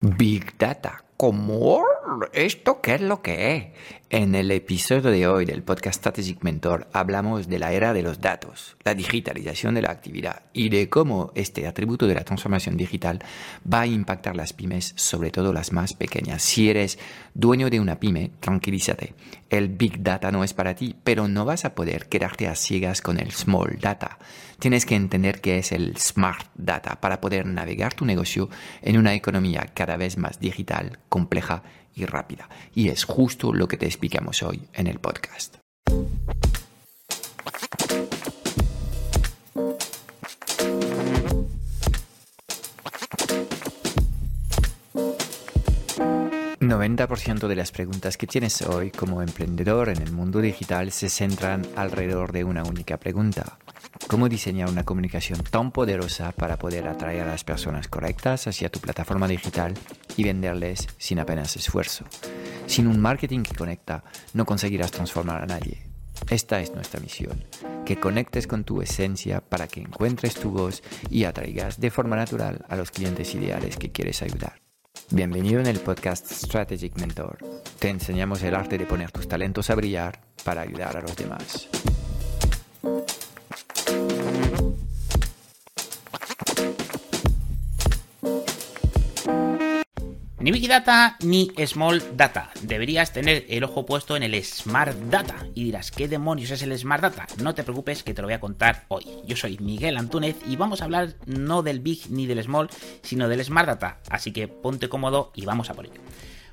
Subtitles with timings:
[0.00, 1.04] Big Data.
[1.18, 1.82] ¿Cómo?
[2.32, 3.64] ¿Esto qué es lo que es?
[4.12, 8.20] En el episodio de hoy del podcast Strategic Mentor hablamos de la era de los
[8.20, 13.20] datos, la digitalización de la actividad y de cómo este atributo de la transformación digital
[13.72, 16.42] va a impactar las pymes, sobre todo las más pequeñas.
[16.42, 16.98] Si eres
[17.34, 19.14] dueño de una pyme, tranquilízate.
[19.48, 23.02] El Big Data no es para ti, pero no vas a poder quedarte a ciegas
[23.02, 24.18] con el Small Data.
[24.58, 28.50] Tienes que entender qué es el Smart Data para poder navegar tu negocio
[28.82, 31.62] en una economía cada vez más digital, compleja
[31.94, 32.48] y rápida.
[32.74, 35.56] Y es justo lo que te explicamos hoy en el podcast.
[46.60, 51.66] ...90% de las preguntas que tienes hoy como emprendedor en el mundo digital se centran
[51.76, 53.58] alrededor de una única pregunta.
[54.08, 58.80] ¿Cómo diseñar una comunicación tan poderosa para poder atraer a las personas correctas hacia tu
[58.80, 59.74] plataforma digital
[60.16, 62.06] y venderles sin apenas esfuerzo?
[62.70, 65.82] Sin un marketing que conecta, no conseguirás transformar a nadie.
[66.28, 67.42] Esta es nuestra misión,
[67.84, 72.64] que conectes con tu esencia para que encuentres tu voz y atraigas de forma natural
[72.68, 74.60] a los clientes ideales que quieres ayudar.
[75.10, 77.38] Bienvenido en el podcast Strategic Mentor.
[77.80, 81.68] Te enseñamos el arte de poner tus talentos a brillar para ayudar a los demás.
[90.50, 92.50] Ni Big Data ni Small Data.
[92.62, 95.46] Deberías tener el ojo puesto en el Smart Data.
[95.54, 97.28] Y dirás, ¿qué demonios es el Smart Data?
[97.40, 99.06] No te preocupes que te lo voy a contar hoy.
[99.24, 102.68] Yo soy Miguel Antúnez y vamos a hablar no del Big ni del Small,
[103.00, 104.00] sino del Smart Data.
[104.10, 106.00] Así que ponte cómodo y vamos a por ello.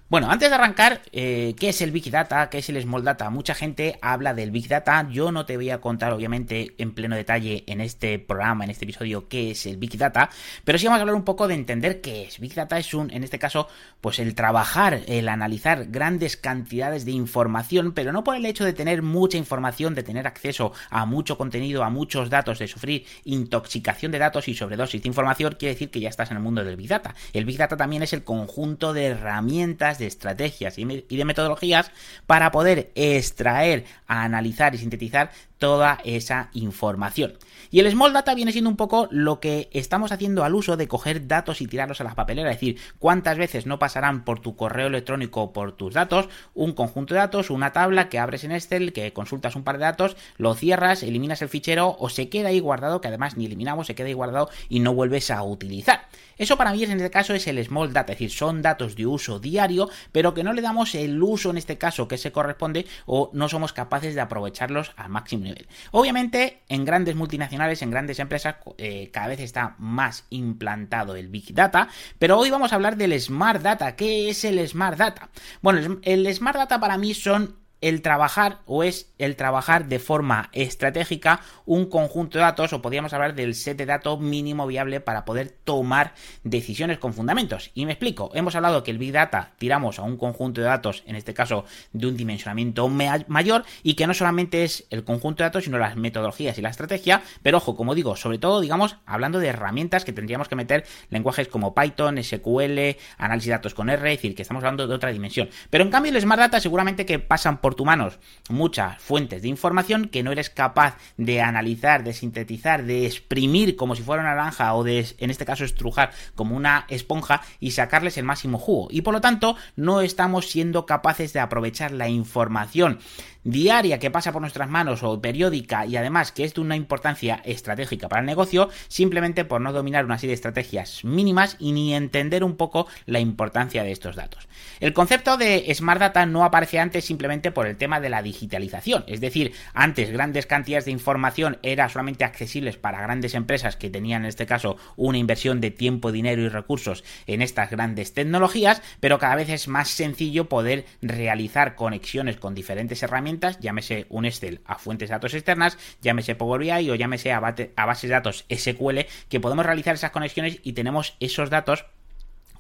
[0.09, 2.50] Bueno, antes de arrancar, eh, ¿qué es el Big Data?
[2.50, 3.30] ¿Qué es el Small Data?
[3.30, 5.05] Mucha gente habla del Big Data.
[5.11, 8.85] Yo no te voy a contar, obviamente, en pleno detalle en este programa, en este
[8.85, 10.30] episodio, qué es el Big Data,
[10.63, 12.39] pero sí vamos a hablar un poco de entender qué es.
[12.39, 13.67] Big Data es un, en este caso,
[14.00, 18.72] pues el trabajar, el analizar grandes cantidades de información, pero no por el hecho de
[18.72, 24.13] tener mucha información, de tener acceso a mucho contenido, a muchos datos, de sufrir intoxicación
[24.13, 26.78] de datos y sobredosis de información, quiere decir que ya estás en el mundo del
[26.78, 27.13] Big Data.
[27.34, 31.91] El Big Data también es el conjunto de herramientas de estrategias y de metodologías
[32.25, 37.38] para poder extraer, analizar y sintetizar toda esa información.
[37.69, 40.88] Y el Small Data viene siendo un poco lo que estamos haciendo al uso de
[40.88, 44.56] coger datos y tirarlos a la papelera, es decir, cuántas veces no pasarán por tu
[44.56, 48.51] correo electrónico o por tus datos un conjunto de datos, una tabla que abres en
[48.51, 52.50] Excel, que consultas un par de datos, lo cierras, eliminas el fichero o se queda
[52.50, 56.07] ahí guardado, que además ni eliminamos, se queda ahí guardado y no vuelves a utilizar.
[56.38, 59.07] Eso para mí en este caso es el Small Data, es decir, son datos de
[59.07, 62.85] uso diario, pero que no le damos el uso en este caso que se corresponde
[63.06, 65.68] o no somos capaces de aprovecharlos al máximo nivel.
[65.91, 71.53] Obviamente, en grandes multinacionales, en grandes empresas, eh, cada vez está más implantado el Big
[71.53, 73.96] Data, pero hoy vamos a hablar del Smart Data.
[73.96, 75.30] ¿Qué es el Smart Data?
[75.62, 80.50] Bueno, el Smart Data para mí son el trabajar o es el trabajar de forma
[80.54, 85.26] estratégica un conjunto de datos o podríamos hablar del set de datos mínimo viable para
[85.26, 87.72] poder tomar decisiones con fundamentos.
[87.74, 91.04] Y me explico, hemos hablado que el Big Data tiramos a un conjunto de datos,
[91.06, 95.50] en este caso de un dimensionamiento mayor y que no solamente es el conjunto de
[95.50, 99.40] datos sino las metodologías y la estrategia, pero ojo, como digo, sobre todo digamos hablando
[99.40, 104.12] de herramientas que tendríamos que meter lenguajes como Python, SQL, análisis de datos con R,
[104.12, 105.50] es decir, que estamos hablando de otra dimensión.
[105.70, 108.17] Pero en cambio el Smart Data seguramente que pasan por por tu manos
[108.50, 113.94] muchas fuentes de información que no eres capaz de analizar, de sintetizar, de exprimir como
[113.94, 118.17] si fuera una naranja o de, en este caso, estrujar como una esponja y sacarles
[118.17, 118.88] el máximo jugo.
[118.89, 123.00] Y por lo tanto, no estamos siendo capaces de aprovechar la información
[123.47, 127.41] diaria que pasa por nuestras manos o periódica y además que es de una importancia
[127.45, 131.94] estratégica para el negocio, simplemente por no dominar una serie de estrategias mínimas y ni
[131.94, 134.49] entender un poco la importancia de estos datos.
[134.81, 139.03] El concepto de Smart Data no aparece antes simplemente por el tema de la digitalización,
[139.07, 144.22] es decir, antes grandes cantidades de información eran solamente accesibles para grandes empresas que tenían
[144.22, 149.17] en este caso una inversión de tiempo, dinero y recursos en estas grandes tecnologías, pero
[149.17, 154.76] cada vez es más sencillo poder realizar conexiones con diferentes herramientas llámese un Excel a
[154.76, 158.99] fuentes de datos externas, llámese Power BI o llámese a, bases de datos SQL,
[159.29, 161.85] que podemos realizar esas conexiones y tenemos esos datos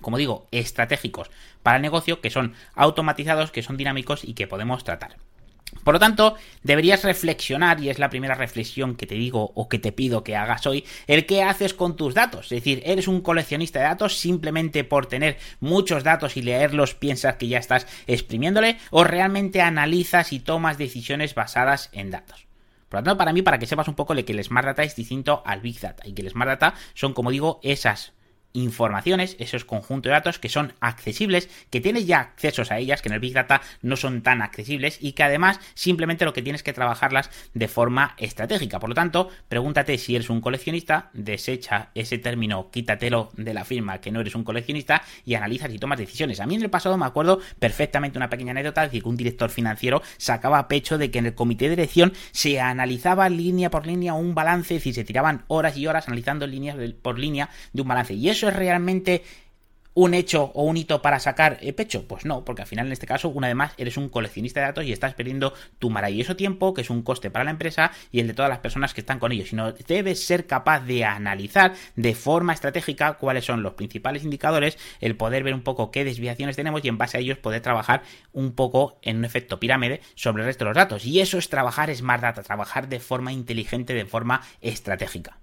[0.01, 1.29] como digo, estratégicos
[1.63, 5.17] para el negocio, que son automatizados, que son dinámicos y que podemos tratar.
[5.83, 9.79] Por lo tanto, deberías reflexionar, y es la primera reflexión que te digo o que
[9.79, 12.45] te pido que hagas hoy, el qué haces con tus datos.
[12.45, 17.35] Es decir, eres un coleccionista de datos simplemente por tener muchos datos y leerlos piensas
[17.35, 22.47] que ya estás exprimiéndole, o realmente analizas y tomas decisiones basadas en datos.
[22.89, 24.95] Por lo tanto, para mí, para que sepas un poco que el Smart Data es
[24.95, 28.13] distinto al Big Data, y que el Smart Data son, como digo, esas
[28.63, 33.09] informaciones, esos conjuntos de datos que son accesibles, que tienes ya accesos a ellas, que
[33.09, 36.63] en el Big Data no son tan accesibles y que además simplemente lo que tienes
[36.63, 38.79] que trabajarlas de forma estratégica.
[38.79, 43.99] Por lo tanto, pregúntate si eres un coleccionista, desecha ese término, quítatelo de la firma
[43.99, 46.39] que no eres un coleccionista y analizas y tomas decisiones.
[46.39, 49.17] A mí en el pasado me acuerdo perfectamente una pequeña anécdota, es decir, que un
[49.17, 53.85] director financiero sacaba pecho de que en el comité de dirección se analizaba línea por
[53.85, 57.81] línea un balance, es decir, se tiraban horas y horas analizando líneas por línea de
[57.81, 58.13] un balance.
[58.13, 59.23] Y eso es realmente
[59.97, 62.07] un hecho o un hito para sacar eh, pecho?
[62.07, 64.67] Pues no, porque al final en este caso, una vez más, eres un coleccionista de
[64.67, 68.19] datos y estás perdiendo tu maravilloso tiempo, que es un coste para la empresa y
[68.19, 71.73] el de todas las personas que están con ellos, sino debes ser capaz de analizar
[71.95, 76.55] de forma estratégica cuáles son los principales indicadores, el poder ver un poco qué desviaciones
[76.55, 78.03] tenemos y en base a ellos poder trabajar
[78.33, 81.05] un poco en un efecto pirámide sobre el resto de los datos.
[81.05, 85.39] Y eso es trabajar Smart Data, trabajar de forma inteligente, de forma estratégica.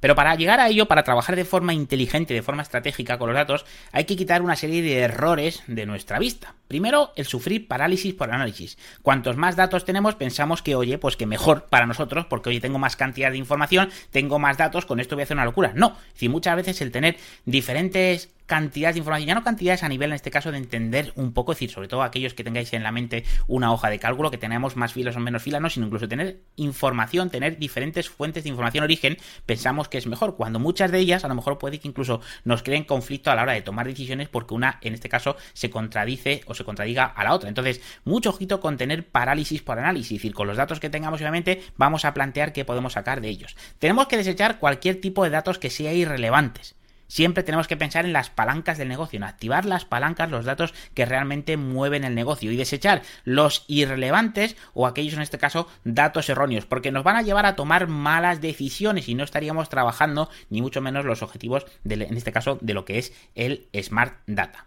[0.00, 3.36] Pero para llegar a ello, para trabajar de forma inteligente, de forma estratégica con los
[3.36, 6.54] datos, hay que quitar una serie de errores de nuestra vista.
[6.68, 8.78] Primero, el sufrir parálisis por análisis.
[9.02, 12.78] Cuantos más datos tenemos, pensamos que, oye, pues que mejor para nosotros, porque oye, tengo
[12.78, 15.72] más cantidad de información, tengo más datos, con esto voy a hacer una locura.
[15.74, 17.16] No, si muchas veces el tener
[17.46, 21.32] diferentes cantidades de información, ya no cantidades a nivel en este caso de entender un
[21.32, 24.30] poco, es decir, sobre todo aquellos que tengáis en la mente una hoja de cálculo,
[24.30, 28.44] que tenemos más filas o menos filas, no, sino incluso tener información, tener diferentes fuentes
[28.44, 31.78] de información origen, pensamos que es mejor, cuando muchas de ellas a lo mejor puede
[31.78, 35.10] que incluso nos creen conflicto a la hora de tomar decisiones porque una en este
[35.10, 37.48] caso se contradice o se contradiga a la otra.
[37.48, 41.20] Entonces, mucho ojito con tener parálisis por análisis, es decir, con los datos que tengamos
[41.20, 43.56] obviamente vamos a plantear qué podemos sacar de ellos.
[43.78, 46.74] Tenemos que desechar cualquier tipo de datos que sea irrelevantes.
[47.08, 50.74] Siempre tenemos que pensar en las palancas del negocio, en activar las palancas, los datos
[50.92, 56.28] que realmente mueven el negocio y desechar los irrelevantes o aquellos en este caso datos
[56.28, 60.60] erróneos, porque nos van a llevar a tomar malas decisiones y no estaríamos trabajando ni
[60.60, 64.66] mucho menos los objetivos en este caso de lo que es el Smart Data.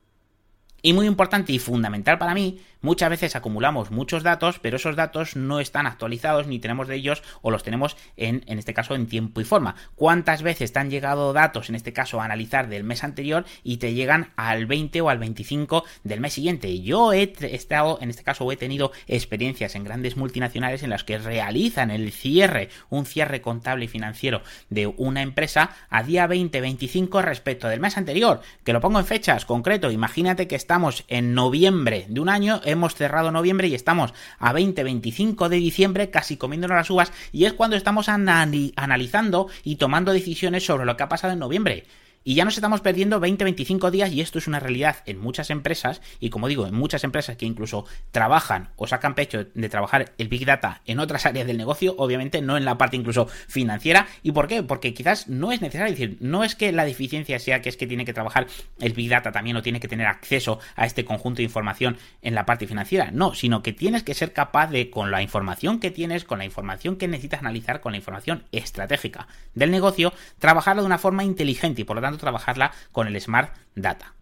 [0.81, 5.36] Y muy importante y fundamental para mí Muchas veces acumulamos muchos datos, pero esos datos
[5.36, 9.07] no están actualizados ni tenemos de ellos o los tenemos en, en este caso en
[9.07, 9.75] tiempo y forma.
[9.95, 13.78] ¿Cuántas veces te han llegado datos, en este caso a analizar del mes anterior y
[13.78, 16.81] te llegan al 20 o al 25 del mes siguiente?
[16.81, 21.18] Yo he estado, en este caso, he tenido experiencias en grandes multinacionales en las que
[21.18, 27.68] realizan el cierre, un cierre contable y financiero de una empresa a día 20-25 respecto
[27.68, 28.42] del mes anterior.
[28.63, 29.92] Que lo pongo en fechas concreto.
[29.92, 35.47] Imagínate que estamos en noviembre de un año hemos cerrado noviembre y estamos a 20-25
[35.47, 40.85] de diciembre casi comiéndonos las uvas y es cuando estamos analizando y tomando decisiones sobre
[40.85, 41.85] lo que ha pasado en noviembre.
[42.23, 46.01] Y ya nos estamos perdiendo 20-25 días y esto es una realidad en muchas empresas
[46.19, 50.27] y como digo, en muchas empresas que incluso trabajan o sacan pecho de trabajar el
[50.27, 54.07] Big Data en otras áreas del negocio, obviamente no en la parte incluso financiera.
[54.21, 54.62] ¿Y por qué?
[54.62, 57.88] Porque quizás no es necesario decir, no es que la deficiencia sea que es que
[57.88, 58.45] tiene que trabajar
[58.79, 62.35] el Big Data también o tiene que tener acceso a este conjunto de información en
[62.35, 65.89] la parte financiera, no, sino que tienes que ser capaz de con la información que
[65.89, 70.85] tienes, con la información que necesitas analizar, con la información estratégica del negocio, trabajarlo de
[70.85, 74.13] una forma inteligente y por lo tanto trabajarla con el Smart Data.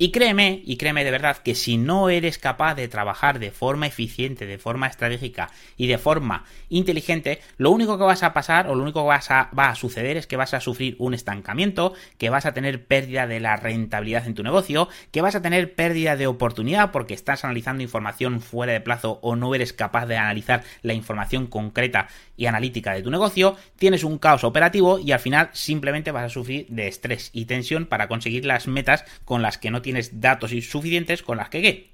[0.00, 3.88] Y créeme, y créeme de verdad, que si no eres capaz de trabajar de forma
[3.88, 8.76] eficiente, de forma estratégica y de forma inteligente, lo único que vas a pasar o
[8.76, 11.94] lo único que vas a, va a suceder es que vas a sufrir un estancamiento,
[12.16, 15.74] que vas a tener pérdida de la rentabilidad en tu negocio, que vas a tener
[15.74, 20.16] pérdida de oportunidad porque estás analizando información fuera de plazo o no eres capaz de
[20.16, 25.18] analizar la información concreta y analítica de tu negocio, tienes un caos operativo y al
[25.18, 29.58] final simplemente vas a sufrir de estrés y tensión para conseguir las metas con las
[29.58, 29.87] que no tienes
[30.20, 31.90] datos suficientes con las que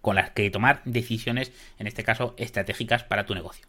[0.00, 3.66] con las que tomar decisiones, en este caso estratégicas para tu negocio.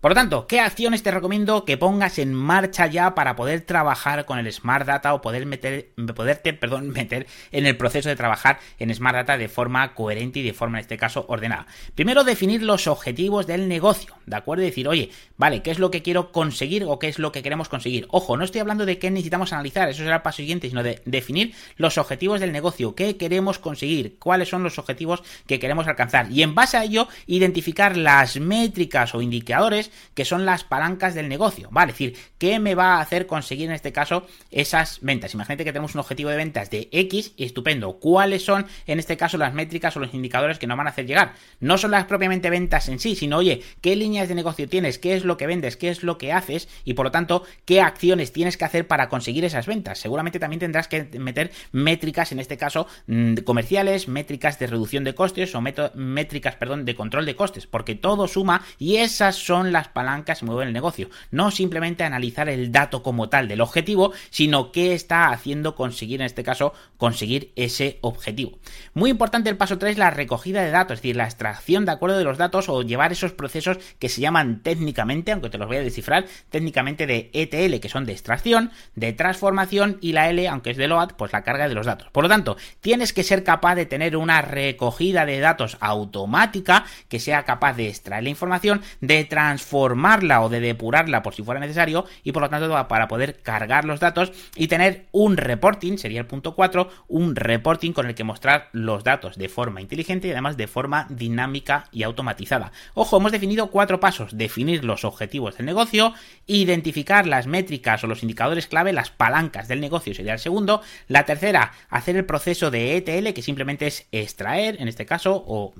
[0.00, 4.26] Por lo tanto, ¿qué acciones te recomiendo que pongas en marcha ya para poder trabajar
[4.26, 8.60] con el Smart Data o poder meter, poderte perdón, meter en el proceso de trabajar
[8.78, 11.66] en Smart Data de forma coherente y de forma, en este caso, ordenada?
[11.96, 14.62] Primero, definir los objetivos del negocio, ¿de acuerdo?
[14.62, 17.68] Decir, oye, vale, ¿qué es lo que quiero conseguir o qué es lo que queremos
[17.68, 18.06] conseguir?
[18.10, 21.02] Ojo, no estoy hablando de qué necesitamos analizar, eso será el paso siguiente, sino de
[21.06, 26.30] definir los objetivos del negocio, qué queremos conseguir, cuáles son los objetivos que queremos alcanzar
[26.30, 31.28] y en base a ello identificar las métricas o indicadores que son las palancas del
[31.28, 31.92] negocio, ¿vale?
[31.92, 35.34] Es decir, ¿qué me va a hacer conseguir en este caso esas ventas?
[35.34, 37.98] Imagínate que tenemos un objetivo de ventas de X, estupendo.
[37.98, 41.06] ¿Cuáles son en este caso las métricas o los indicadores que nos van a hacer
[41.06, 41.34] llegar?
[41.60, 44.98] No son las propiamente ventas en sí, sino, oye, ¿qué líneas de negocio tienes?
[44.98, 45.76] ¿Qué es lo que vendes?
[45.76, 46.68] ¿Qué es lo que haces?
[46.84, 49.98] Y por lo tanto, ¿qué acciones tienes que hacer para conseguir esas ventas?
[49.98, 55.14] Seguramente también tendrás que meter métricas, en este caso, mm, comerciales, métricas de reducción de
[55.14, 55.60] costes o
[55.94, 60.42] métricas, perdón, de control de costes, porque todo suma y esas son las las palancas
[60.42, 61.08] mueven el negocio.
[61.30, 66.26] No simplemente analizar el dato como tal del objetivo, sino qué está haciendo conseguir, en
[66.26, 68.58] este caso, conseguir ese objetivo.
[68.94, 72.18] Muy importante el paso 3, la recogida de datos, es decir, la extracción de acuerdo
[72.18, 75.76] de los datos o llevar esos procesos que se llaman técnicamente, aunque te los voy
[75.76, 80.70] a descifrar, técnicamente de ETL, que son de extracción, de transformación y la L, aunque
[80.70, 82.08] es de load, pues la carga de los datos.
[82.10, 87.20] Por lo tanto, tienes que ser capaz de tener una recogida de datos automática que
[87.20, 89.24] sea capaz de extraer la información, de
[89.68, 93.84] transformarla o de depurarla por si fuera necesario y por lo tanto para poder cargar
[93.84, 98.24] los datos y tener un reporting, sería el punto 4, un reporting con el que
[98.24, 102.72] mostrar los datos de forma inteligente y además de forma dinámica y automatizada.
[102.94, 104.36] Ojo, hemos definido cuatro pasos.
[104.36, 106.14] Definir los objetivos del negocio,
[106.46, 110.80] identificar las métricas o los indicadores clave, las palancas del negocio sería el segundo.
[111.08, 115.74] La tercera, hacer el proceso de ETL, que simplemente es extraer, en este caso, o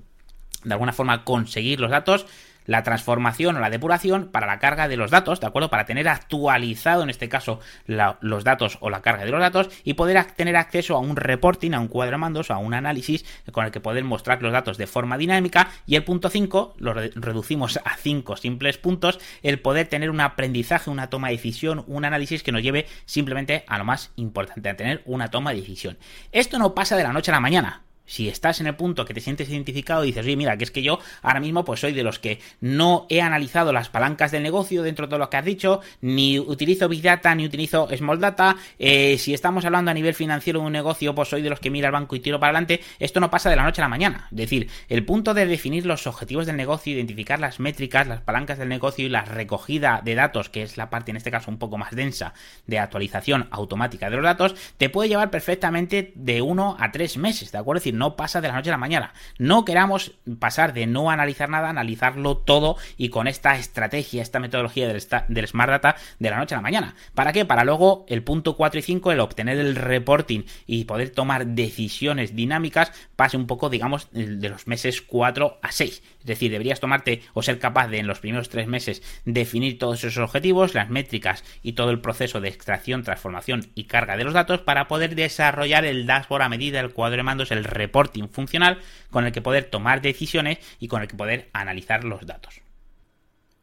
[0.64, 2.26] de alguna forma conseguir los datos
[2.68, 5.70] la transformación o la depuración para la carga de los datos, ¿de acuerdo?
[5.70, 9.94] Para tener actualizado en este caso los datos o la carga de los datos y
[9.94, 13.64] poder tener acceso a un reporting, a un cuadro de mandos, a un análisis con
[13.64, 15.70] el que poder mostrar los datos de forma dinámica.
[15.86, 20.90] Y el punto 5 lo reducimos a 5 simples puntos, el poder tener un aprendizaje,
[20.90, 24.76] una toma de decisión, un análisis que nos lleve simplemente a lo más importante, a
[24.76, 25.96] tener una toma de decisión.
[26.32, 27.87] Esto no pasa de la noche a la mañana.
[28.08, 30.70] Si estás en el punto que te sientes identificado y dices, oye, mira, que es
[30.70, 34.42] que yo ahora mismo pues soy de los que no he analizado las palancas del
[34.42, 38.18] negocio dentro de todo lo que has dicho, ni utilizo Big Data, ni utilizo Small
[38.18, 41.60] Data, eh, si estamos hablando a nivel financiero de un negocio, pues soy de los
[41.60, 43.84] que mira al banco y tiro para adelante, esto no pasa de la noche a
[43.84, 44.28] la mañana.
[44.30, 48.58] Es decir, el punto de definir los objetivos del negocio, identificar las métricas, las palancas
[48.58, 51.58] del negocio y la recogida de datos, que es la parte en este caso un
[51.58, 52.32] poco más densa
[52.66, 57.52] de actualización automática de los datos, te puede llevar perfectamente de uno a tres meses,
[57.52, 57.78] ¿de acuerdo?
[57.78, 59.12] Es decir, no pasa de la noche a la mañana.
[59.38, 64.88] No queramos pasar de no analizar nada, analizarlo todo y con esta estrategia, esta metodología
[64.88, 66.94] del, Smart Data de la noche a la mañana.
[67.14, 67.44] ¿Para qué?
[67.44, 72.34] Para luego el punto 4 y 5, el obtener el reporting y poder tomar decisiones
[72.34, 76.02] dinámicas, pase un poco, digamos, de los meses 4 a 6.
[76.20, 80.04] Es decir, deberías tomarte o ser capaz de en los primeros tres meses definir todos
[80.04, 84.34] esos objetivos, las métricas y todo el proceso de extracción, transformación y carga de los
[84.34, 88.28] datos para poder desarrollar el dashboard a medida, el cuadro de mandos, el reporting reporting
[88.28, 88.78] funcional
[89.10, 92.60] con el que poder tomar decisiones y con el que poder analizar los datos.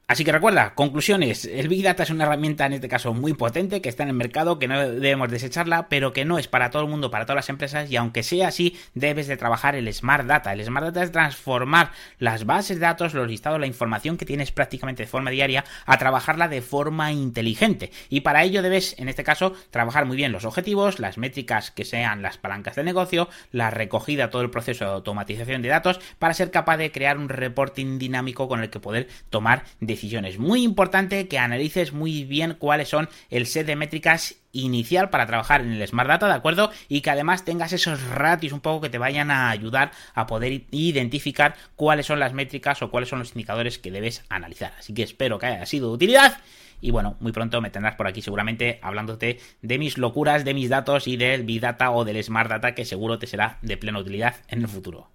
[0.07, 3.81] Así que recuerda, conclusiones, el Big Data es una herramienta en este caso muy potente
[3.81, 6.83] que está en el mercado, que no debemos desecharla, pero que no es para todo
[6.83, 10.27] el mundo, para todas las empresas y aunque sea así, debes de trabajar el Smart
[10.27, 10.53] Data.
[10.53, 14.51] El Smart Data es transformar las bases de datos, los listados, la información que tienes
[14.51, 19.23] prácticamente de forma diaria a trabajarla de forma inteligente y para ello debes, en este
[19.23, 23.71] caso, trabajar muy bien los objetivos, las métricas que sean las palancas del negocio, la
[23.71, 27.97] recogida, todo el proceso de automatización de datos para ser capaz de crear un reporting
[27.97, 30.37] dinámico con el que poder tomar decisiones decisiones.
[30.37, 35.61] Muy importante que analices muy bien cuáles son el set de métricas inicial para trabajar
[35.61, 36.69] en el Smart Data, ¿de acuerdo?
[36.87, 40.63] Y que además tengas esos ratios un poco que te vayan a ayudar a poder
[40.71, 44.73] identificar cuáles son las métricas o cuáles son los indicadores que debes analizar.
[44.77, 46.39] Así que espero que haya sido de utilidad.
[46.81, 50.69] Y bueno, muy pronto me tendrás por aquí seguramente hablándote de mis locuras, de mis
[50.69, 53.99] datos y del Big Data o del Smart Data que seguro te será de plena
[53.99, 55.14] utilidad en el futuro.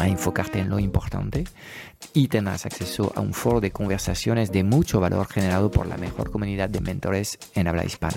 [0.00, 1.44] a enfocarte en lo importante
[2.14, 6.30] y tendrás acceso a un foro de conversaciones de mucho valor generado por la mejor
[6.30, 8.16] comunidad de mentores en habla hispana.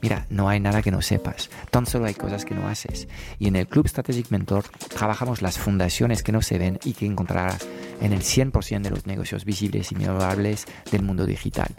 [0.00, 3.08] Mira, no hay nada que no sepas, tan solo hay cosas que no haces.
[3.38, 7.06] Y en el Club Strategic Mentor trabajamos las fundaciones que no se ven y que
[7.06, 7.66] encontrarás
[8.00, 11.74] en el 100% de los negocios visibles y memorables del mundo digital.